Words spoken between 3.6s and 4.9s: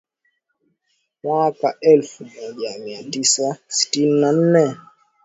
sitini na nne